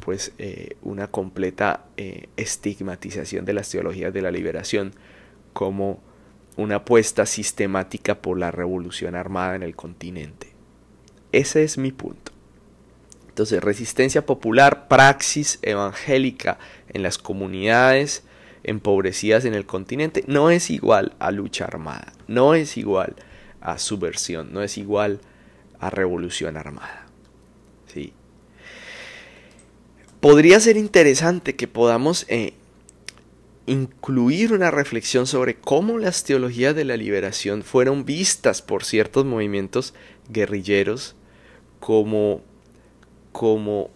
pues 0.01 0.33
eh, 0.39 0.77
una 0.83 1.07
completa 1.09 1.87
estigmatización 2.37 3.45
de 3.45 3.53
las 3.53 3.71
teologías 3.71 4.13
de 4.13 4.21
la 4.21 4.31
liberación 4.31 4.93
como 5.53 6.03
una 6.57 6.77
apuesta 6.77 7.27
sistemática 7.27 8.21
por 8.21 8.39
la 8.39 8.51
revolución 8.51 9.15
armada 9.15 9.57
en 9.57 9.63
el 9.63 9.75
continente. 9.75 10.53
Ese 11.33 11.65
es 11.65 11.79
mi 11.79 11.93
punto. 11.93 12.33
Entonces, 13.29 13.63
resistencia 13.63 14.27
popular, 14.27 14.89
praxis 14.89 15.59
evangélica 15.63 16.59
en 16.89 17.03
las 17.03 17.17
comunidades 17.17 18.25
empobrecidas 18.65 19.45
en 19.45 19.55
el 19.55 19.67
continente 19.67 20.25
no 20.27 20.51
es 20.51 20.71
igual 20.71 21.15
a 21.19 21.31
lucha 21.31 21.65
armada, 21.65 22.13
no 22.29 22.55
es 22.55 22.77
igual 22.77 23.17
a 23.61 23.79
subversión, 23.79 24.53
no 24.53 24.63
es 24.63 24.79
igual 24.79 25.21
a 25.81 25.91
revolución 25.91 26.57
armada. 26.57 27.07
¿Sí? 27.93 28.13
Podría 30.21 30.61
ser 30.61 30.77
interesante 30.77 31.57
que 31.57 31.67
podamos 31.67 32.27
eh, 32.29 32.55
incluir 33.67 34.53
una 34.53 34.71
reflexión 34.71 35.27
sobre 35.27 35.55
cómo 35.55 35.99
las 35.99 36.25
teologías 36.25 36.75
de 36.75 36.85
la 36.85 36.97
liberación 36.97 37.63
fueron 37.63 38.05
vistas 38.05 38.61
por 38.61 38.85
ciertos 38.85 39.25
movimientos 39.25 39.95
guerrilleros 40.29 41.15
como, 41.79 42.43
como, 43.31 43.91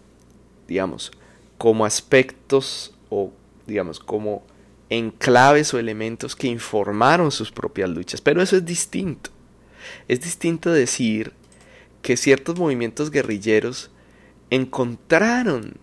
digamos, 0.67 1.11
como 1.57 1.85
aspectos 1.85 2.95
o, 3.09 3.31
digamos, 3.65 3.99
como 3.99 4.45
enclaves 4.89 5.73
o 5.73 5.79
elementos 5.79 6.35
que 6.35 6.47
informaron 6.47 7.31
sus 7.31 7.51
propias 7.51 7.89
luchas. 7.89 8.21
Pero 8.21 8.41
eso 8.41 8.55
es 8.55 8.65
distinto. 8.65 9.31
Es 10.07 10.21
distinto 10.21 10.71
decir 10.71 11.33
que 12.01 12.15
ciertos 12.15 12.57
movimientos 12.57 13.11
guerrilleros 13.11 13.91
encontraron, 14.49 15.75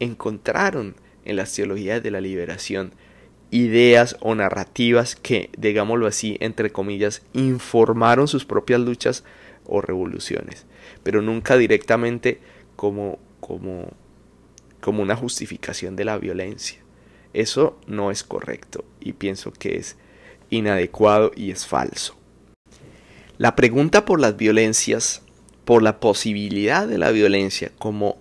encontraron 0.00 0.96
en 1.24 1.36
las 1.36 1.52
teologías 1.52 2.02
de 2.02 2.10
la 2.10 2.20
liberación 2.20 2.92
ideas 3.52 4.16
o 4.18 4.34
narrativas 4.34 5.14
que, 5.14 5.50
digámoslo 5.56 6.08
así, 6.08 6.36
entre 6.40 6.72
comillas, 6.72 7.22
informaron 7.32 8.26
sus 8.26 8.44
propias 8.44 8.80
luchas 8.80 9.22
o 9.64 9.80
revoluciones 9.80 10.66
pero 11.02 11.22
nunca 11.22 11.56
directamente 11.56 12.40
como, 12.76 13.18
como, 13.40 13.88
como 14.80 15.02
una 15.02 15.16
justificación 15.16 15.96
de 15.96 16.04
la 16.04 16.18
violencia. 16.18 16.78
Eso 17.32 17.78
no 17.86 18.10
es 18.10 18.22
correcto 18.22 18.84
y 19.00 19.14
pienso 19.14 19.52
que 19.52 19.76
es 19.76 19.96
inadecuado 20.50 21.32
y 21.34 21.50
es 21.50 21.66
falso. 21.66 22.16
La 23.38 23.56
pregunta 23.56 24.04
por 24.04 24.20
las 24.20 24.36
violencias, 24.36 25.22
por 25.64 25.82
la 25.82 25.98
posibilidad 25.98 26.86
de 26.86 26.98
la 26.98 27.10
violencia 27.10 27.72
como, 27.78 28.18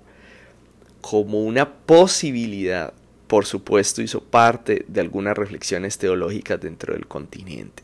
como 1.01 1.43
una 1.43 1.73
posibilidad, 1.73 2.93
por 3.31 3.45
supuesto, 3.45 4.01
hizo 4.01 4.21
parte 4.21 4.83
de 4.89 4.99
algunas 4.99 5.37
reflexiones 5.37 5.97
teológicas 5.97 6.59
dentro 6.59 6.93
del 6.93 7.07
continente. 7.07 7.81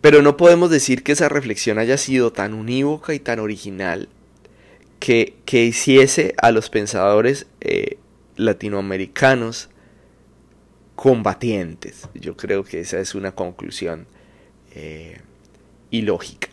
Pero 0.00 0.22
no 0.22 0.36
podemos 0.36 0.70
decir 0.70 1.04
que 1.04 1.12
esa 1.12 1.28
reflexión 1.28 1.78
haya 1.78 1.96
sido 1.96 2.32
tan 2.32 2.52
unívoca 2.52 3.14
y 3.14 3.20
tan 3.20 3.38
original 3.38 4.08
que, 4.98 5.36
que 5.44 5.62
hiciese 5.62 6.34
a 6.42 6.50
los 6.50 6.68
pensadores 6.68 7.46
eh, 7.60 7.98
latinoamericanos 8.34 9.68
combatientes. 10.96 12.08
Yo 12.14 12.36
creo 12.36 12.64
que 12.64 12.80
esa 12.80 12.98
es 12.98 13.14
una 13.14 13.36
conclusión 13.36 14.08
eh, 14.74 15.20
ilógica. 15.92 16.48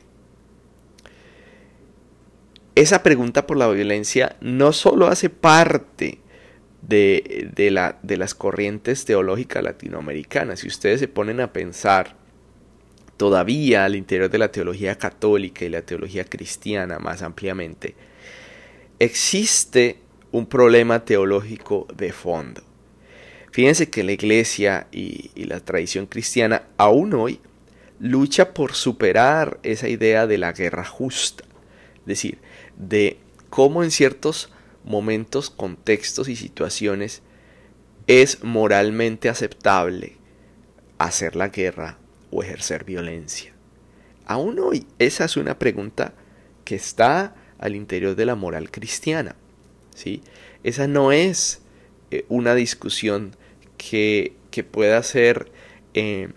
Esa 2.75 3.01
pregunta 3.01 3.48
por 3.48 3.58
la 3.58 3.68
violencia 3.70 4.36
no 4.39 4.72
solo 4.72 5.08
hace 5.08 5.32
parte 5.32 6.20
de, 6.81 7.69
la, 7.71 7.98
de 8.01 8.17
las 8.17 8.33
corrientes 8.33 9.05
teológicas 9.05 9.63
latinoamericanas. 9.63 10.62
Si 10.62 10.67
ustedes 10.67 11.00
se 11.00 11.07
ponen 11.07 11.41
a 11.41 11.53
pensar 11.53 12.15
todavía 13.17 13.86
al 13.86 13.95
interior 13.95 14.29
de 14.29 14.38
la 14.38 14.51
teología 14.51 14.98
católica 14.98 15.65
y 15.65 15.69
la 15.69 15.81
teología 15.81 16.24
cristiana 16.24 17.00
más 17.00 17.21
ampliamente, 17.21 17.95
existe 18.98 19.98
un 20.31 20.45
problema 20.45 21.03
teológico 21.03 21.88
de 21.95 22.12
fondo. 22.12 22.62
Fíjense 23.51 23.89
que 23.89 24.03
la 24.03 24.12
iglesia 24.12 24.88
y, 24.91 25.31
y, 25.33 25.45
la 25.45 25.59
tradición 25.59 26.05
cristiana 26.05 26.63
aún 26.77 27.13
hoy 27.13 27.39
lucha 28.00 28.53
por 28.53 28.74
superar 28.74 29.59
esa 29.63 29.89
idea 29.89 30.27
de 30.27 30.38
la 30.38 30.53
guerra 30.53 30.86
justa, 30.86 31.43
es 32.01 32.05
decir, 32.05 32.38
de 32.77 33.17
cómo 33.50 33.83
en 33.83 33.91
ciertos 33.91 34.50
momentos, 34.89 35.50
contextos 35.50 36.27
y 36.27 36.36
situaciones 36.36 37.22
es 38.08 38.43
moralmente 38.43 39.29
aceptable 39.29 40.17
hacer 40.98 41.36
la 41.36 41.50
guerra 41.50 42.00
o 42.31 42.43
ejercer 42.43 42.84
violencia. 42.84 43.53
Aún 44.25 44.60
hoy 44.60 44.86
esa 44.98 45.25
es 45.25 45.38
una 45.38 45.58
pregunta 45.58 46.13
que 46.65 46.75
está 46.75 47.36
al 47.60 47.75
interior 47.75 48.15
de 48.15 48.25
la 48.25 48.36
moral 48.36 48.72
cristiana. 48.72 49.36
¿sí? 49.96 50.22
Esa 50.63 50.88
no 50.88 51.12
es 51.12 51.62
eh, 52.12 52.25
una 52.27 52.55
discusión 52.55 53.36
que, 53.77 54.34
que 54.51 54.63
pueda 54.63 55.01
ser 55.03 55.51
eh, 55.93 56.29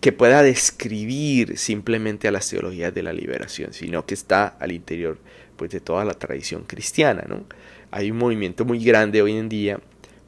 que 0.00 0.12
pueda 0.12 0.42
describir 0.42 1.58
simplemente 1.58 2.28
a 2.28 2.32
las 2.32 2.48
teologías 2.48 2.94
de 2.94 3.02
la 3.02 3.12
liberación, 3.12 3.72
sino 3.72 4.06
que 4.06 4.14
está 4.14 4.46
al 4.46 4.72
interior 4.72 5.18
pues, 5.56 5.70
de 5.70 5.80
toda 5.80 6.04
la 6.04 6.14
tradición 6.14 6.64
cristiana. 6.64 7.24
¿no? 7.28 7.44
Hay 7.90 8.10
un 8.10 8.18
movimiento 8.18 8.64
muy 8.64 8.82
grande 8.84 9.22
hoy 9.22 9.36
en 9.36 9.48
día 9.48 9.80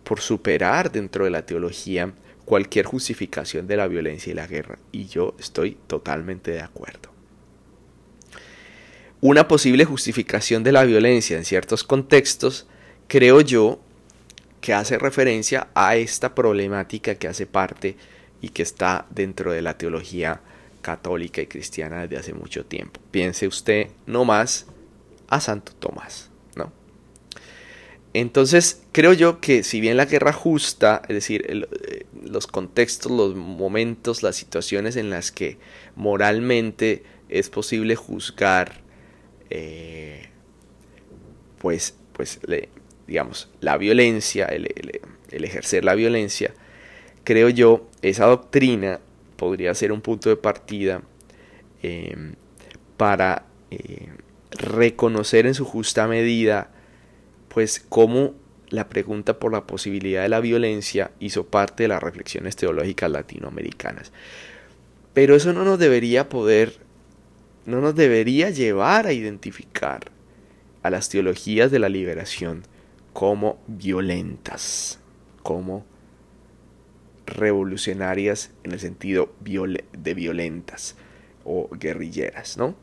por 0.03 0.21
superar 0.21 0.91
dentro 0.91 1.25
de 1.25 1.31
la 1.31 1.47
teología 1.47 2.13
cualquier 2.45 2.85
justificación 2.85 3.69
de 3.69 3.77
la 3.77 3.87
violencia 3.87 4.33
y 4.33 4.35
la 4.35 4.49
guerra, 4.49 4.77
y 4.91 5.07
yo 5.07 5.37
estoy 5.39 5.77
totalmente 5.87 6.51
de 6.51 6.61
acuerdo. 6.61 7.11
Una 9.21 9.47
posible 9.47 9.85
justificación 9.85 10.65
de 10.65 10.73
la 10.73 10.83
violencia 10.83 11.37
en 11.37 11.45
ciertos 11.45 11.85
contextos, 11.85 12.67
creo 13.07 13.41
yo, 13.41 13.81
que 14.61 14.75
hace 14.75 14.99
referencia 14.99 15.69
a 15.75 15.95
esta 15.95 16.35
problemática 16.35 17.15
que 17.15 17.29
hace 17.29 17.47
parte 17.47 17.97
y 18.41 18.51
que 18.51 18.63
está 18.63 19.07
dentro 19.11 19.53
de 19.53 19.63
la 19.63 19.77
teología 19.77 20.41
católica 20.83 21.43
y 21.43 21.47
cristiana 21.47 22.03
desde 22.03 22.17
hace 22.17 22.35
mucho 22.35 22.65
tiempo. 22.65 23.01
Piense 23.11 23.47
usted 23.47 23.89
no 24.07 24.25
más 24.25 24.67
a 25.29 25.41
Santo 25.41 25.73
Tomás, 25.73 26.31
¿no? 26.55 26.73
Entonces, 28.13 28.83
creo 28.93 29.13
yo 29.13 29.41
que 29.41 29.63
si 29.63 29.81
bien 29.81 29.97
la 29.97 30.07
guerra 30.07 30.33
justa, 30.33 31.03
es 31.09 31.15
decir, 31.15 31.47
eh, 31.49 32.07
los 32.25 32.47
contextos, 32.47 33.13
los 33.13 33.37
momentos, 33.37 34.23
las 34.23 34.37
situaciones 34.37 34.97
en 34.97 35.11
las 35.11 35.31
que 35.31 35.59
moralmente 35.95 37.05
es 37.29 37.51
posible 37.51 37.95
juzgar, 37.95 38.81
eh, 39.51 40.29
pues, 41.59 41.95
pues 42.13 42.41
digamos, 43.07 43.49
la 43.61 43.77
violencia, 43.77 44.47
el, 44.47 44.67
ejercer 45.31 45.85
la 45.85 45.95
violencia, 45.95 46.55
creo 47.25 47.49
yo, 47.49 47.89
esa 48.03 48.27
doctrina 48.27 49.01
podría 49.37 49.75
ser 49.75 49.93
un 49.93 50.01
punto 50.01 50.29
de 50.29 50.37
partida 50.37 51.03
eh, 51.83 52.35
para 52.97 53.45
reconocer 54.51 55.47
en 55.47 55.55
su 55.55 55.65
justa 55.65 56.07
medida, 56.07 56.71
pues 57.49 57.85
cómo 57.89 58.35
la 58.69 58.89
pregunta 58.89 59.39
por 59.39 59.53
la 59.53 59.67
posibilidad 59.67 60.23
de 60.23 60.29
la 60.29 60.41
violencia 60.41 61.11
hizo 61.19 61.47
parte 61.47 61.85
de 61.85 61.89
las 61.89 62.03
reflexiones 62.03 62.57
teológicas 62.57 63.11
latinoamericanas. 63.11 64.13
Pero 65.13 65.35
eso 65.35 65.53
no 65.53 65.65
nos 65.65 65.79
debería 65.79 66.29
poder, 66.29 66.75
no 67.67 67.81
nos 67.81 67.95
debería 67.95 68.51
llevar 68.51 69.07
a 69.07 69.13
identificar 69.13 70.11
a 70.83 70.91
las 70.91 71.09
teologías 71.09 71.71
de 71.71 71.79
la 71.81 71.89
liberación 71.89 72.63
como 73.13 73.59
violentas, 73.67 75.01
como 75.43 75.85
revolucionarias 77.37 78.51
en 78.65 78.73
el 78.73 78.81
sentido 78.81 79.33
de 79.41 80.15
violentas 80.15 80.97
o 81.45 81.69
guerrilleras, 81.71 82.57
¿no? 82.57 82.75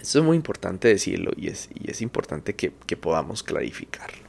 Eso 0.00 0.18
es 0.18 0.24
muy 0.24 0.36
importante 0.36 0.88
decirlo 0.88 1.32
y 1.36 1.48
es, 1.48 2.00
importante 2.02 2.54
que, 2.54 2.72
que 2.86 2.96
podamos 2.96 3.42
clarificarlo. 3.42 4.26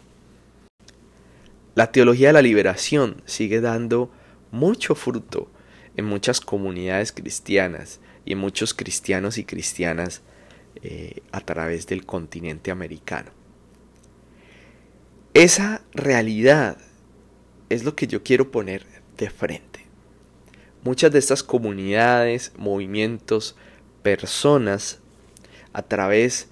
La 1.75 1.91
teología 1.91 2.27
de 2.27 2.33
la 2.33 2.41
liberación 2.41 3.21
sigue 3.25 3.61
dando 3.61 4.09
mucho 4.51 4.95
fruto 4.95 5.51
en 5.97 6.05
muchas 6.05 6.39
comunidades 6.39 7.11
cristianas 7.11 7.99
y 8.23 8.33
en 8.33 8.39
muchos 8.39 8.73
cristianos 8.73 9.37
y 9.37 9.43
cristianas 9.43 10.21
eh, 10.83 11.21
a 11.31 11.41
través 11.41 11.87
del 11.87 12.05
continente 12.05 12.71
americano. 12.71 13.31
Esa 15.33 15.81
realidad 15.93 16.77
es 17.69 17.83
lo 17.83 17.95
que 17.95 18.07
yo 18.07 18.23
quiero 18.23 18.51
poner 18.51 18.85
de 19.17 19.29
frente. 19.29 19.85
Muchas 20.83 21.11
de 21.11 21.19
estas 21.19 21.43
comunidades, 21.43 22.53
movimientos, 22.57 23.55
personas 24.03 24.99
a 25.73 25.81
través 25.81 26.49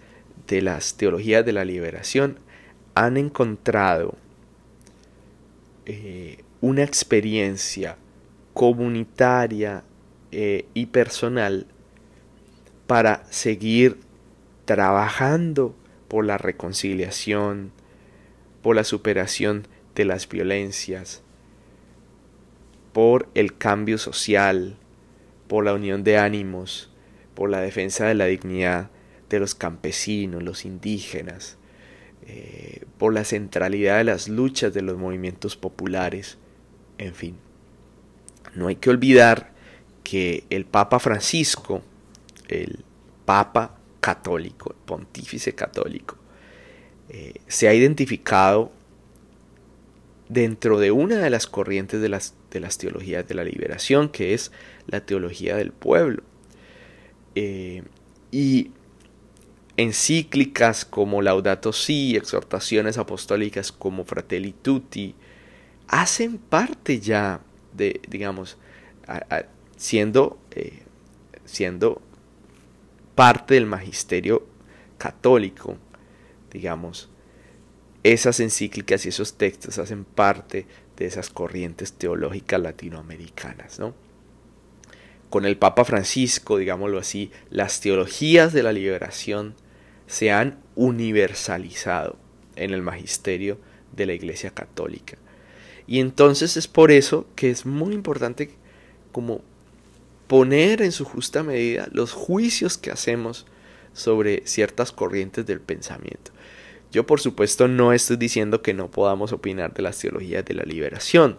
de 0.47 0.61
las 0.61 0.95
teologías 0.97 1.45
de 1.45 1.53
la 1.53 1.65
liberación 1.65 2.39
han 2.95 3.17
encontrado 3.17 4.15
eh, 5.85 6.43
una 6.61 6.83
experiencia 6.83 7.97
comunitaria 8.53 9.83
eh, 10.31 10.65
y 10.73 10.87
personal 10.87 11.67
para 12.87 13.23
seguir 13.29 13.99
trabajando 14.65 15.75
por 16.07 16.25
la 16.25 16.37
reconciliación, 16.37 17.71
por 18.61 18.75
la 18.75 18.83
superación 18.83 19.67
de 19.95 20.05
las 20.05 20.27
violencias, 20.27 21.21
por 22.95 23.27
el 23.35 23.57
cambio 23.57 23.97
social, 23.97 24.77
por 25.49 25.65
la 25.65 25.73
unión 25.73 26.05
de 26.05 26.17
ánimos, 26.17 26.89
por 27.33 27.49
la 27.49 27.59
defensa 27.59 28.05
de 28.05 28.13
la 28.13 28.23
dignidad 28.27 28.89
de 29.27 29.37
los 29.37 29.53
campesinos, 29.53 30.41
los 30.41 30.63
indígenas, 30.63 31.57
eh, 32.25 32.85
por 32.97 33.13
la 33.13 33.25
centralidad 33.25 33.97
de 33.97 34.05
las 34.05 34.29
luchas 34.29 34.73
de 34.73 34.81
los 34.81 34.97
movimientos 34.97 35.57
populares, 35.57 36.37
en 36.97 37.13
fin. 37.13 37.35
No 38.53 38.67
hay 38.67 38.77
que 38.77 38.91
olvidar 38.91 39.51
que 40.05 40.45
el 40.49 40.63
Papa 40.63 40.99
Francisco, 40.99 41.81
el 42.47 42.85
Papa 43.25 43.75
católico, 43.99 44.71
el 44.71 44.77
pontífice 44.85 45.53
católico, 45.53 46.15
eh, 47.09 47.41
se 47.47 47.67
ha 47.67 47.73
identificado 47.73 48.71
dentro 50.29 50.79
de 50.79 50.91
una 50.91 51.17
de 51.17 51.29
las 51.29 51.47
corrientes 51.47 52.01
de 52.01 52.09
las, 52.09 52.35
de 52.51 52.59
las 52.59 52.77
teologías 52.77 53.27
de 53.27 53.35
la 53.35 53.43
liberación, 53.43 54.09
que 54.09 54.33
es 54.33 54.51
la 54.87 55.05
teología 55.05 55.55
del 55.55 55.71
pueblo. 55.71 56.23
Eh, 57.35 57.83
y 58.31 58.71
encíclicas 59.77 60.85
como 60.85 61.21
Laudato 61.21 61.73
Si, 61.73 62.15
exhortaciones 62.15 62.97
apostólicas 62.97 63.71
como 63.71 64.05
Fratelli 64.05 64.53
Tutti, 64.53 65.15
hacen 65.87 66.37
parte 66.37 66.99
ya 66.99 67.41
de, 67.73 68.01
digamos, 68.07 68.57
siendo, 69.75 70.39
eh, 70.51 70.83
siendo 71.45 72.01
parte 73.15 73.53
del 73.55 73.65
magisterio 73.65 74.47
católico, 74.97 75.77
digamos, 76.51 77.09
esas 78.05 78.39
encíclicas 78.39 79.03
y 79.05 79.09
esos 79.09 79.33
textos 79.33 79.79
hacen 79.79 80.05
parte 80.05 80.67
de 80.95 81.07
esas 81.07 81.31
corrientes 81.31 81.91
teológicas 81.93 82.61
latinoamericanas, 82.61 83.79
¿no? 83.79 83.95
Con 85.31 85.45
el 85.45 85.57
Papa 85.57 85.85
Francisco, 85.85 86.57
digámoslo 86.57 86.99
así, 86.99 87.31
las 87.49 87.81
teologías 87.81 88.53
de 88.53 88.61
la 88.61 88.73
liberación 88.73 89.55
se 90.05 90.31
han 90.31 90.59
universalizado 90.75 92.15
en 92.55 92.75
el 92.75 92.83
magisterio 92.83 93.57
de 93.95 94.05
la 94.05 94.13
Iglesia 94.13 94.51
Católica. 94.51 95.17
Y 95.87 95.99
entonces 95.99 96.57
es 96.57 96.67
por 96.67 96.91
eso 96.91 97.25
que 97.35 97.49
es 97.49 97.65
muy 97.65 97.95
importante 97.95 98.51
como 99.11 99.41
poner 100.27 100.83
en 100.83 100.91
su 100.91 101.05
justa 101.05 101.41
medida 101.41 101.87
los 101.91 102.13
juicios 102.13 102.77
que 102.77 102.91
hacemos 102.91 103.47
sobre 103.93 104.43
ciertas 104.45 104.91
corrientes 104.91 105.47
del 105.47 105.59
pensamiento. 105.59 106.35
Yo 106.95 107.05
por 107.05 107.19
supuesto 107.19 107.67
no 107.67 107.91
estoy 107.91 108.15
diciendo 108.15 108.61
que 108.61 108.73
no 108.73 108.89
podamos 108.89 109.33
opinar 109.33 109.73
de 109.73 109.81
las 109.81 109.99
teologías 109.99 110.45
de 110.45 110.53
la 110.53 110.63
liberación. 110.63 111.35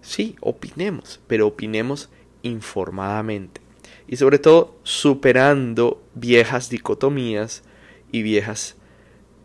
Sí, 0.00 0.36
opinemos, 0.40 1.20
pero 1.26 1.46
opinemos 1.46 2.08
informadamente. 2.40 3.60
Y 4.06 4.16
sobre 4.16 4.38
todo 4.38 4.78
superando 4.84 6.02
viejas 6.14 6.70
dicotomías 6.70 7.64
y 8.12 8.22
viejas 8.22 8.76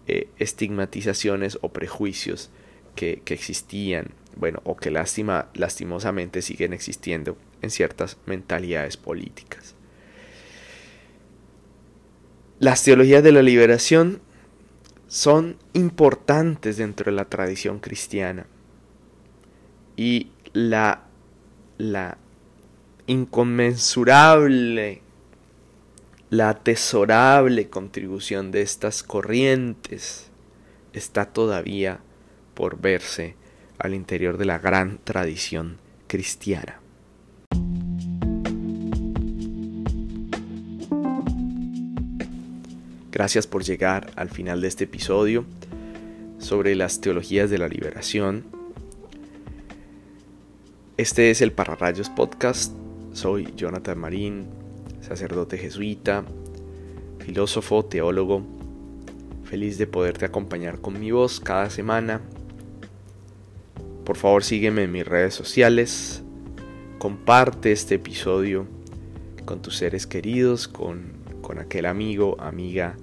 eh, 0.07 0.29
estigmatizaciones 0.39 1.57
o 1.59 1.73
prejuicios 1.73 2.49
que, 2.95 3.21
que, 3.25 3.33
existían, 3.33 4.11
bueno, 4.37 4.61
o 4.63 4.77
que 4.77 4.91
lástima, 4.91 5.49
lastimosamente 5.55 6.41
siguen 6.41 6.71
existiendo 6.71 7.35
en 7.61 7.69
ciertas 7.69 8.15
mentalidades 8.25 8.95
políticas. 8.95 9.75
Las 12.59 12.81
teologías 12.81 13.23
de 13.23 13.33
la 13.33 13.41
liberación 13.41 14.21
son 15.13 15.57
importantes 15.73 16.77
dentro 16.77 17.11
de 17.11 17.15
la 17.15 17.25
tradición 17.25 17.77
cristiana 17.77 18.47
y 19.95 20.31
la, 20.53 21.03
la 21.77 22.17
inconmensurable, 23.05 25.03
la 26.31 26.49
atesorable 26.49 27.69
contribución 27.69 28.49
de 28.49 28.63
estas 28.63 29.03
corrientes 29.03 30.31
está 30.93 31.25
todavía 31.25 31.99
por 32.55 32.81
verse 32.81 33.35
al 33.77 33.93
interior 33.93 34.39
de 34.39 34.45
la 34.45 34.57
gran 34.57 34.97
tradición 34.97 35.77
cristiana. 36.07 36.82
Gracias 43.13 43.45
por 43.45 43.63
llegar 43.63 44.11
al 44.15 44.31
final 44.31 44.59
de 44.59 44.67
este 44.67 44.85
episodio 44.85 45.45
sobre 46.39 46.73
las 46.73 46.99
teologías 46.99 47.51
de 47.51 47.59
la 47.59 47.67
liberación. 47.67 48.43
Este 50.97 51.29
es 51.29 51.41
el 51.43 51.51
Pararrayos 51.51 52.09
Podcast. 52.09 52.73
Soy 53.11 53.53
Jonathan 53.55 53.99
Marín, 53.99 54.47
sacerdote 55.01 55.59
jesuita, 55.59 56.25
filósofo, 57.19 57.85
teólogo. 57.85 58.41
Feliz 59.43 59.77
de 59.77 59.85
poderte 59.85 60.25
acompañar 60.25 60.79
con 60.79 60.99
mi 60.99 61.11
voz 61.11 61.39
cada 61.39 61.69
semana. 61.69 62.19
Por 64.05 64.17
favor 64.17 64.43
sígueme 64.43 64.85
en 64.85 64.91
mis 64.91 65.05
redes 65.05 65.35
sociales. 65.35 66.23
Comparte 66.97 67.73
este 67.73 67.93
episodio 67.93 68.65
con 69.45 69.61
tus 69.61 69.77
seres 69.77 70.07
queridos, 70.07 70.67
con 70.67 71.12
con 71.43 71.59
aquel 71.59 71.85
amigo, 71.85 72.35
amiga 72.39 72.95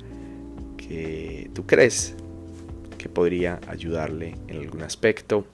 que 0.76 1.48
tú 1.55 1.64
crees 1.66 2.16
que 2.98 3.09
podría 3.09 3.61
ayudarle 3.68 4.35
en 4.48 4.59
algún 4.59 4.83
aspecto. 4.83 5.44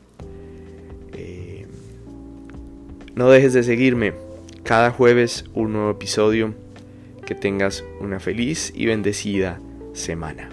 Eh, 1.12 1.66
no 3.14 3.28
dejes 3.28 3.52
de 3.52 3.62
seguirme. 3.62 4.14
Cada 4.62 4.90
jueves 4.90 5.44
un 5.52 5.74
nuevo 5.74 5.90
episodio. 5.90 6.54
Que 7.26 7.34
tengas 7.34 7.84
una 8.00 8.20
feliz 8.20 8.72
y 8.74 8.86
bendecida 8.86 9.58
semana. 9.92 10.48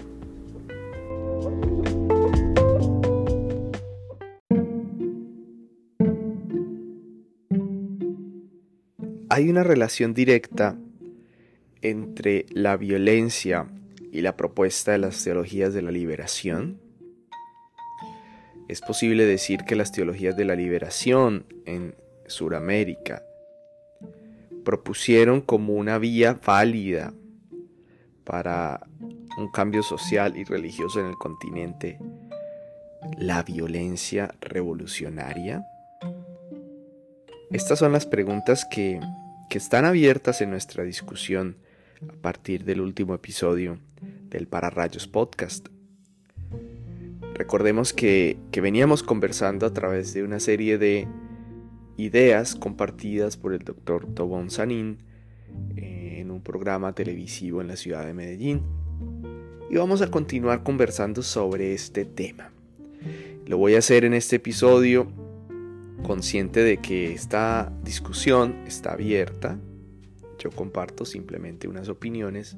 Hay 9.30 9.48
una 9.48 9.62
relación 9.62 10.14
directa 10.14 10.76
entre 11.84 12.46
la 12.50 12.76
violencia 12.76 13.66
y 14.10 14.22
la 14.22 14.36
propuesta 14.36 14.92
de 14.92 14.98
las 14.98 15.22
teologías 15.22 15.74
de 15.74 15.82
la 15.82 15.90
liberación? 15.90 16.80
Es 18.68 18.80
posible 18.80 19.26
decir 19.26 19.64
que 19.64 19.76
las 19.76 19.92
teologías 19.92 20.36
de 20.36 20.46
la 20.46 20.56
liberación 20.56 21.44
en 21.66 21.94
Sudamérica 22.26 23.22
propusieron 24.64 25.42
como 25.42 25.74
una 25.74 25.98
vía 25.98 26.40
válida 26.44 27.12
para 28.24 28.86
un 29.36 29.50
cambio 29.50 29.82
social 29.82 30.38
y 30.38 30.44
religioso 30.44 31.00
en 31.00 31.06
el 31.06 31.16
continente 31.16 31.98
la 33.18 33.42
violencia 33.42 34.34
revolucionaria? 34.40 35.66
Estas 37.50 37.78
son 37.78 37.92
las 37.92 38.06
preguntas 38.06 38.64
que, 38.64 38.98
que 39.50 39.58
están 39.58 39.84
abiertas 39.84 40.40
en 40.40 40.48
nuestra 40.48 40.84
discusión 40.84 41.58
a 42.08 42.12
partir 42.20 42.64
del 42.64 42.80
último 42.80 43.14
episodio 43.14 43.78
del 44.30 44.46
Pararrayos 44.46 45.06
Podcast. 45.06 45.68
Recordemos 47.34 47.92
que, 47.92 48.38
veníamos 48.52 49.02
conversando 49.02 49.66
a 49.66 49.72
través 49.72 50.14
de 50.14 50.22
una 50.22 50.38
serie 50.38 50.78
de 50.78 51.08
ideas 51.96 52.54
compartidas 52.54 53.36
por 53.36 53.52
el 53.52 53.60
doctor 53.60 54.06
Tobón 54.14 54.50
Sanín 54.50 54.98
eh, 55.76 56.18
en 56.20 56.30
un 56.30 56.42
programa 56.42 56.94
televisivo 56.94 57.60
en 57.60 57.68
la 57.68 57.76
ciudad 57.76 58.06
de 58.06 58.14
Medellín. 58.14 58.62
Y 59.68 59.76
vamos 59.76 60.00
a 60.02 60.10
continuar 60.10 60.62
conversando 60.62 61.22
sobre 61.22 61.74
este 61.74 62.04
tema. 62.04 62.52
Lo 63.46 63.58
voy 63.58 63.74
a 63.74 63.78
hacer 63.78 64.04
en 64.04 64.14
este 64.14 64.36
episodio 64.36 65.08
consciente 66.04 66.62
de 66.62 66.76
que 66.76 67.12
esta 67.12 67.72
discusión 67.82 68.62
está 68.66 68.92
abierta, 68.92 69.58
yo 70.44 70.50
comparto 70.50 71.04
simplemente 71.04 71.66
unas 71.66 71.88
opiniones. 71.88 72.56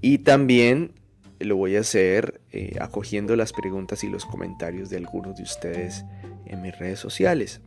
Y 0.00 0.18
también 0.18 0.92
lo 1.38 1.56
voy 1.56 1.76
a 1.76 1.80
hacer 1.80 2.40
eh, 2.50 2.76
acogiendo 2.80 3.36
las 3.36 3.52
preguntas 3.52 4.02
y 4.04 4.08
los 4.08 4.26
comentarios 4.26 4.90
de 4.90 4.96
algunos 4.96 5.36
de 5.36 5.44
ustedes 5.44 6.04
en 6.44 6.60
mis 6.62 6.76
redes 6.76 6.98
sociales. 6.98 7.60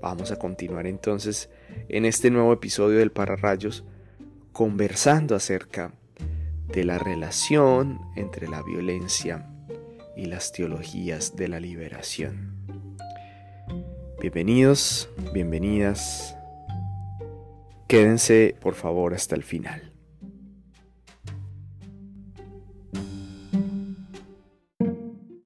Vamos 0.00 0.30
a 0.30 0.36
continuar 0.36 0.86
entonces 0.86 1.48
en 1.88 2.04
este 2.04 2.30
nuevo 2.30 2.52
episodio 2.52 2.98
del 2.98 3.12
Pararrayos 3.12 3.84
conversando 4.52 5.34
acerca 5.34 5.94
de 6.68 6.84
la 6.84 6.98
relación 6.98 8.00
entre 8.16 8.48
la 8.48 8.62
violencia 8.62 9.48
y 10.16 10.26
las 10.26 10.52
teologías 10.52 11.36
de 11.36 11.48
la 11.48 11.60
liberación. 11.60 12.52
Bienvenidos, 14.20 15.08
bienvenidas 15.32 16.36
Quédense 17.92 18.56
por 18.58 18.74
favor 18.74 19.12
hasta 19.12 19.36
el 19.36 19.42
final. 19.42 19.91